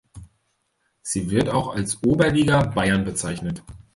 [1.03, 3.61] Sie wird auch als Oberliga Bayern bezeichnet.